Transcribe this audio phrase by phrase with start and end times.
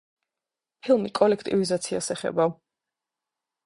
[0.87, 2.53] ფილმი კოლექტივიზაციას ეხება.